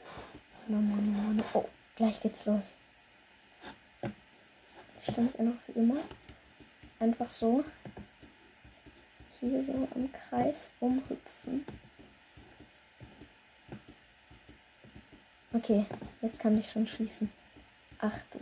[1.54, 1.64] Oh,
[1.96, 2.74] gleich geht's los.
[5.16, 6.00] Mich einfach wie immer.
[7.00, 7.64] Einfach so.
[9.40, 11.64] Hier so im Kreis rumhüpfen.
[15.52, 15.86] Okay,
[16.20, 17.30] jetzt kann ich schon schießen.
[17.98, 18.40] Ach du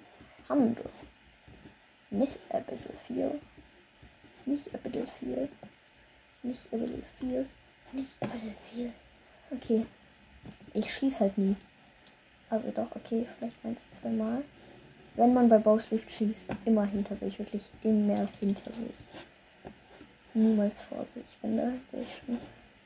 [0.49, 0.85] Hamde.
[2.11, 3.41] Nicht ein bisschen viel.
[4.45, 5.49] Nicht ein bisschen viel.
[6.43, 7.49] Nicht ein bisschen viel.
[7.93, 8.93] Nicht ein bisschen viel.
[9.51, 9.87] Okay.
[10.75, 11.57] Ich schieße halt nie.
[12.51, 14.45] Also doch, okay, vielleicht eins, zwei Mal.
[15.17, 18.97] Wenn man bei Bowslift schießt, immer hinter sich, wirklich immer hinter sich.
[20.35, 21.25] Niemals vor sich.
[21.25, 22.39] Ich bin da ich schon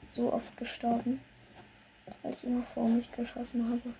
[0.06, 1.20] so oft gestorben,
[2.22, 3.94] weil ich immer vor mich geschossen habe.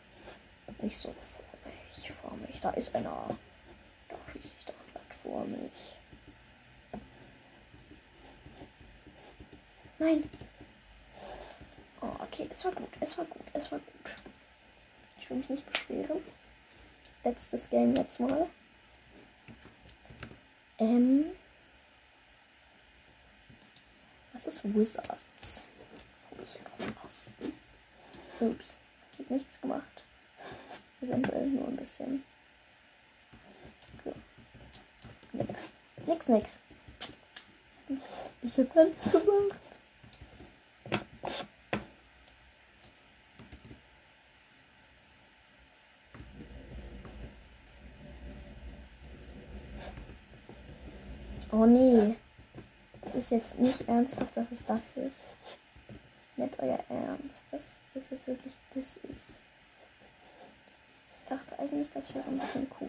[0.83, 2.61] Nicht so vor mich, vor mich.
[2.61, 3.37] Da ist einer.
[4.09, 5.97] Da schieße ich doch glatt vor mich.
[9.99, 10.23] Nein.
[12.01, 14.11] Oh, okay, es war gut, es war gut, es war gut
[15.31, 16.21] will mich nicht beschweren.
[17.23, 18.49] Letztes Game jetzt mal.
[20.79, 21.27] Ähm.
[24.33, 25.67] Was ist Wizards?
[26.29, 27.27] Probiere ich einfach aus.
[28.41, 28.79] Ups.
[29.19, 30.03] Wird nichts gemacht.
[31.03, 32.25] Eventuell nur ein bisschen.
[35.33, 35.73] Nix.
[36.07, 36.59] Nix, nix.
[38.43, 39.61] Ich hab ganz gemacht.
[51.53, 52.17] Oh nee.
[53.31, 55.21] Jetzt nicht ernsthaft, dass es das ist.
[56.37, 57.63] Nicht euer Ernst, dass
[57.95, 59.39] das jetzt wirklich das ist.
[61.23, 62.89] Ich dachte eigentlich, das wäre ein bisschen cool.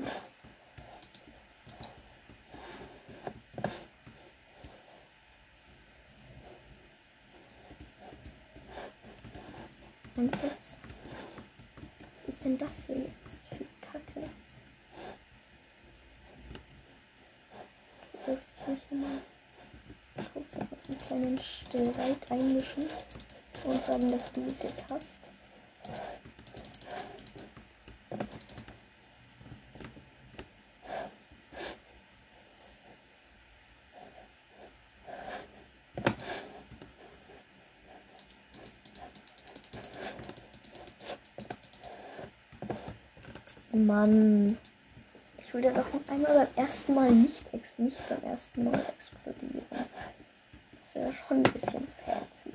[10.15, 10.77] Meinst du jetzt?
[12.25, 14.01] Was ist denn das hier jetzt für Kacke?
[14.15, 14.29] Okay,
[18.25, 19.21] dürfte ich mich hier mal
[20.33, 22.88] kurz auf einen kleinen Einmischen
[23.66, 25.07] und sagen, dass du es jetzt hast.
[43.74, 44.57] Mann.
[45.39, 49.66] Ich will ja doch einmal beim ersten Mal nicht, ex nicht beim ersten Mal explodieren.
[50.93, 52.50] Das wäre schon ein bisschen fancy.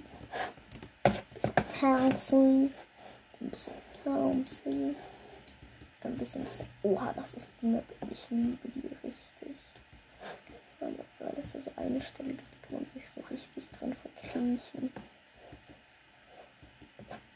[1.83, 2.71] Ein bisschen fancy.
[3.41, 4.97] Ein bisschen.
[6.03, 6.67] Ein bisschen.
[6.83, 7.85] Oha, das ist die Map.
[8.11, 9.57] Ich liebe die richtig.
[10.81, 10.95] Weil,
[11.39, 14.93] es da so eine Stelle gibt, kann man sich so richtig dran verkriechen.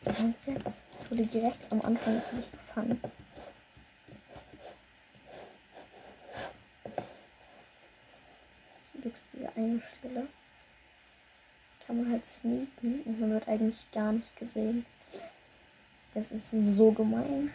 [0.04, 3.00] Und jetzt wurde direkt am Anfang natürlich gefangen.
[9.02, 10.26] gibt es diese eine Stelle.
[11.86, 14.84] Kann man halt sneaken und man wird eigentlich gar nicht gesehen.
[16.14, 17.52] Das ist so gemein.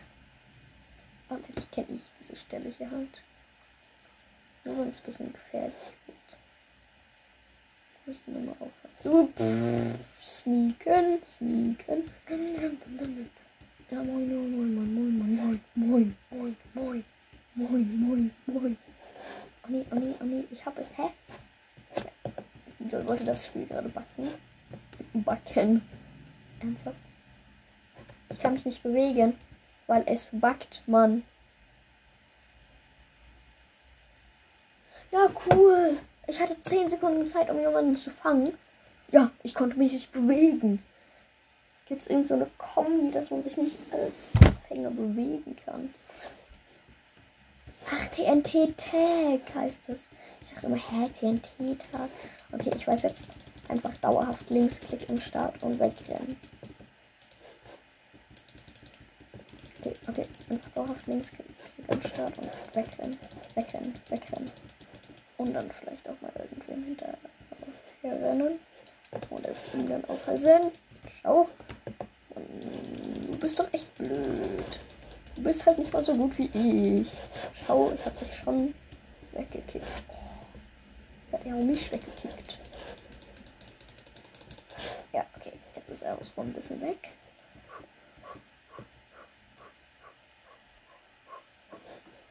[1.30, 3.22] Und natürlich kenne ich diese Stelle hier halt.
[4.64, 5.76] Nur wenn es ein bisschen gefährlich
[6.08, 6.38] wird.
[8.02, 8.96] Ich möchte nur mal aufhören.
[9.00, 9.30] So,
[10.22, 12.04] sneaken, sneaken.
[13.92, 17.06] Ja, moin, moin, moin, moin, moin, moin, moin, moin,
[17.54, 18.78] moin, moin, moin.
[19.64, 20.90] Oh nee, oh nee, oh nee, ich hab es.
[20.98, 21.10] Hä?
[22.80, 24.30] Ich wollte das Spiel gerade backen.
[25.14, 25.82] Backen.
[26.60, 26.98] Ernsthaft?
[28.30, 29.38] Ich kann mich nicht bewegen,
[29.88, 31.24] weil es backt, Mann.
[35.12, 35.98] Ja, cool.
[36.28, 38.58] Ich hatte 10 Sekunden Zeit, um jemanden zu fangen.
[39.12, 40.84] Ja, ich konnte mich nicht bewegen.
[41.88, 44.30] Gibt es irgend so eine Kombi, dass man sich nicht als
[44.68, 45.94] Fänger bewegen kann?
[47.92, 50.08] Ach, TNT-Tag heißt es.
[50.42, 52.10] Ich dachte immer, hä, TNT-Tag.
[52.52, 53.28] Okay, ich weiß jetzt
[53.70, 56.38] einfach dauerhaft Linksklick im Start und wegrennen.
[59.80, 61.48] Okay, okay, einfach dauerhaft Linksklick
[61.88, 63.18] im Start und wegrennen,
[63.54, 64.52] wegrennen, wegrennen.
[65.38, 67.18] Und dann vielleicht auch mal irgendwem hinterher
[68.04, 68.60] rennen.
[69.30, 70.72] Und es ihm dann aufhalten.
[71.22, 71.48] Schau.
[73.32, 74.80] Du bist doch echt blöd.
[75.36, 77.14] Du bist halt nicht mal so gut wie ich.
[77.66, 78.74] Schau, ich hab dich schon
[79.32, 79.86] weggekickt.
[80.10, 80.14] Oh,
[81.24, 82.60] jetzt hat er auch mich weggekickt.
[85.16, 85.54] Ja, okay.
[85.74, 87.10] Jetzt ist er aus ein bisschen weg.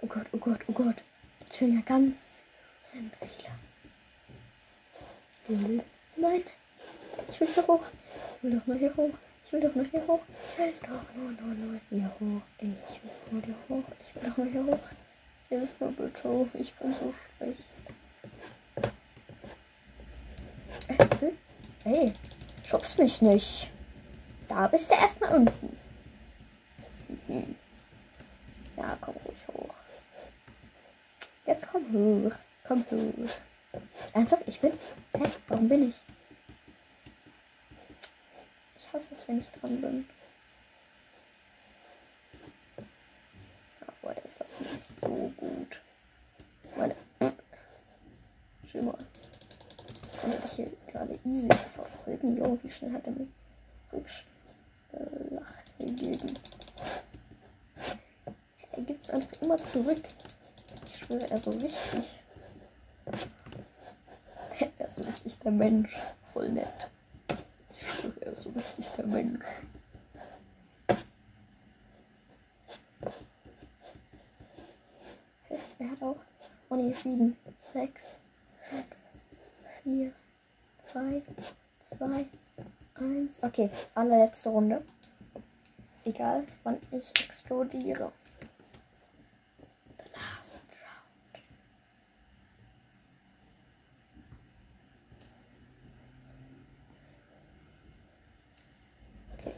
[0.03, 0.97] Oh Gott, oh Gott, oh Gott.
[1.41, 2.43] Jetzt sind ja ganz
[5.47, 5.82] viele.
[6.16, 6.43] Nein.
[7.26, 7.87] Ich will hier hoch.
[8.37, 9.14] Ich will doch mal hier hoch.
[9.47, 10.20] Ich will doch nur hier hoch.
[10.53, 12.43] Ich will doch nur, nur, nur hier hoch.
[12.59, 12.76] Ich will
[13.30, 13.85] nur hier hoch.
[14.07, 14.78] Ich will doch nur hier hoch.
[15.49, 16.51] Hilf mir bitte.
[16.53, 17.64] Ich bin so schlecht.
[20.89, 21.32] Äh,
[21.85, 22.12] hey,
[22.66, 23.70] schubst mich nicht.
[24.48, 25.76] Da bist du erstmal unten.
[28.76, 29.74] Ja, komm ruhig hoch.
[31.46, 32.32] Jetzt komm hoch.
[32.66, 33.30] Komm hoch.
[34.12, 34.42] Ernsthaft?
[34.46, 34.72] Ich bin?
[35.16, 35.30] Hä?
[35.48, 35.94] Warum bin ich?
[38.78, 40.08] Ich hasse es, wenn ich dran bin.
[44.02, 45.80] Aber der ist doch nicht so gut.
[46.76, 46.94] Meine.
[48.70, 48.96] Schimmer.
[50.02, 51.48] Das konnte ich hier gerade easy
[52.45, 53.28] Jo, wie schnell hat er mich
[53.90, 54.26] Rückschlag
[55.78, 56.34] gegeben.
[58.72, 60.03] Er gibt es einfach immer zurück.
[60.86, 62.20] Ich schwöre, er so richtig.
[64.59, 65.99] Er ist so richtig der Mensch.
[66.34, 66.90] Voll nett.
[67.72, 69.45] Ich schwöre, er ist so richtig der Mensch.
[75.78, 76.20] Er hat auch.
[76.68, 77.36] Oh ne, 7,
[77.72, 78.14] 6,
[78.68, 78.84] 5,
[79.82, 80.12] 4,
[80.92, 81.22] 3,
[81.80, 82.26] 2,
[82.95, 83.43] 1.
[83.55, 84.82] Okay, allerletzte Runde.
[86.05, 88.11] Egal, wann ich explodiere.
[89.96, 91.44] The last round.
[99.38, 99.55] Okay.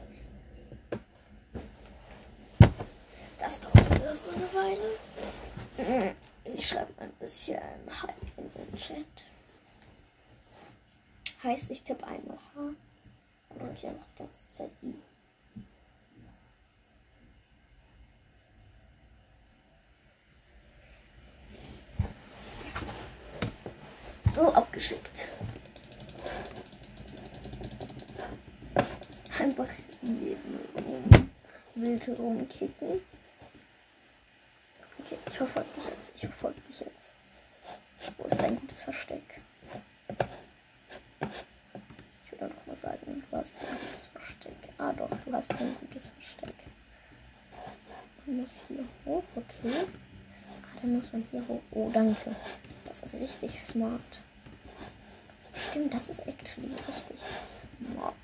[3.38, 6.16] Das dauert erstmal eine Weile.
[6.44, 7.62] Ich schreibe ein bisschen
[8.02, 9.06] Hi in den Chat.
[11.42, 12.74] Heißt, ich tippe einmal H
[13.58, 14.94] und ich einfach die ganze Zeit I.
[24.36, 25.28] So abgeschickt.
[29.38, 29.68] einfach
[30.02, 30.60] jeden
[31.74, 33.00] wild rumkicken.
[34.98, 36.12] Okay, ich verfolge dich jetzt.
[36.16, 37.12] Ich verfolge dich jetzt.
[38.18, 39.40] Wo ist dein gutes Versteck?
[42.26, 44.56] Ich würde noch mal sagen, du hast ein gutes Versteck.
[44.76, 46.54] Ah doch, du hast ein gutes Versteck.
[48.26, 49.86] Man muss hier hoch, okay.
[50.52, 51.62] Ah, dann muss man hier hoch.
[51.70, 52.36] Oh, danke.
[52.86, 54.02] Das ist richtig smart.
[55.76, 58.14] Stimmt, das ist actually richtig smart.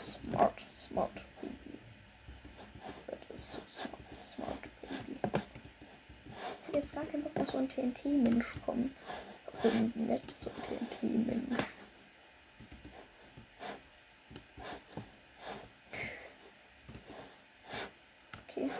[0.00, 1.78] Smart, smart, baby.
[3.08, 3.98] Das ist so smart,
[4.32, 5.18] smart, baby.
[6.60, 8.96] Ich hätte jetzt gar keinen Bock, dass so ein TNT-Mensch kommt.
[9.64, 11.64] Irgendwie nett, so ein TNT-Mensch.
[18.48, 18.70] Okay.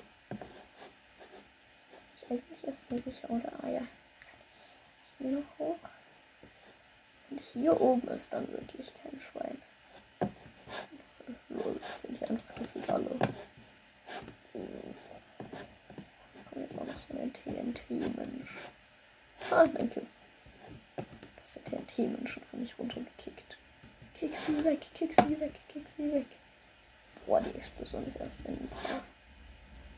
[2.14, 3.53] Ich denke mich erstmal sicher, oder?
[3.64, 3.82] Ah ja.
[5.18, 5.78] Hier noch hoch.
[7.30, 9.62] Und hier oben ist dann wirklich kein Schwein.
[11.48, 13.10] Lol, das sind hier einfach gefühlt alle.
[16.50, 18.50] Komm jetzt auch noch so ein TNT-Mensch.
[19.50, 20.02] Ah, danke.
[20.96, 23.56] Das ist der TNT-Mensch von mich runtergekickt.
[24.18, 26.26] Kick sie weg, kick sie weg, kick sie weg.
[27.26, 29.02] Boah, die Explosion ist erst in ein paar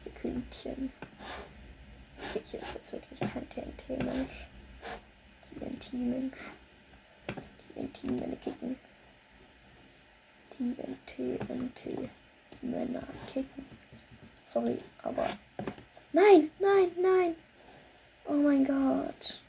[0.04, 0.92] Sekündchen.
[2.18, 4.46] Okay, hier ist jetzt wirklich kein TNT-Mensch.
[5.58, 6.38] TNT-Mensch.
[8.12, 8.76] TNT-Männer kicken.
[10.50, 12.10] TNT,
[12.62, 13.02] Männer
[13.32, 13.64] kicken.
[14.46, 15.28] Sorry, aber.
[16.12, 17.34] Nein, nein, nein!
[18.26, 19.40] Oh mein Gott.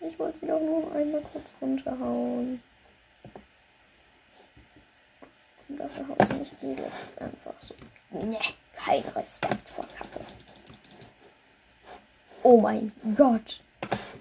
[0.00, 2.62] Ich wollte sie doch nur einmal kurz runterhauen.
[5.68, 7.74] Und dafür haut sie nicht direkt einfach so.
[8.10, 8.38] Ne,
[8.74, 10.20] kein Respekt vor Kacke.
[12.42, 13.60] Oh mein Gott.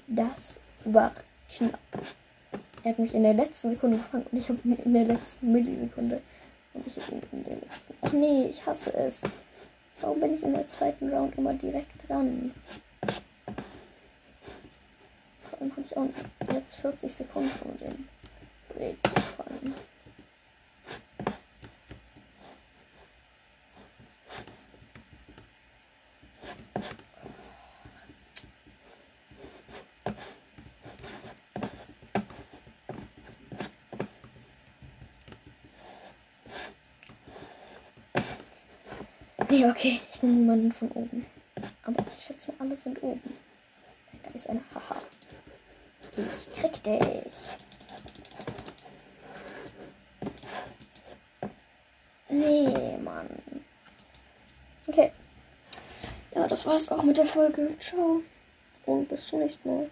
[0.08, 1.12] Das war
[1.50, 1.80] knapp.
[2.88, 5.52] Er hat mich in der letzten Sekunde gefangen und ich habe ihn in der letzten
[5.52, 6.22] Millisekunde.
[6.74, 7.94] Und ich habe ihn in der letzten.
[8.00, 9.20] Ach nee, ich hasse es.
[10.00, 12.54] Warum bin ich in der zweiten Round immer direkt dran?
[15.50, 16.08] Vor allem habe ich auch
[16.54, 18.08] jetzt 40 Sekunden, um den
[19.04, 19.37] zu
[39.58, 41.26] Nee, okay, ich nehme niemanden von oben.
[41.84, 43.34] Aber ich schätze mal, alle sind oben.
[44.22, 45.02] Da ist eine Haha.
[46.16, 47.34] Ich krieg dich.
[52.30, 53.28] Nee, Mann.
[54.86, 55.12] Okay.
[56.36, 57.72] Ja, das war's auch mit der Folge.
[57.80, 58.22] Ciao.
[58.86, 59.90] Und bis zum nächsten Mal.